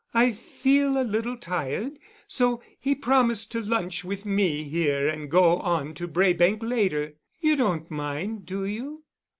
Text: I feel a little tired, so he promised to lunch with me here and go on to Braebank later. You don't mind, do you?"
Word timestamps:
I 0.15 0.31
feel 0.31 0.99
a 0.99 1.05
little 1.05 1.37
tired, 1.37 1.99
so 2.27 2.63
he 2.79 2.95
promised 2.95 3.51
to 3.51 3.61
lunch 3.61 4.03
with 4.03 4.25
me 4.25 4.63
here 4.63 5.07
and 5.07 5.29
go 5.29 5.59
on 5.59 5.93
to 5.93 6.07
Braebank 6.07 6.63
later. 6.63 7.13
You 7.39 7.55
don't 7.55 7.91
mind, 7.91 8.47
do 8.47 8.65
you?" 8.65 9.03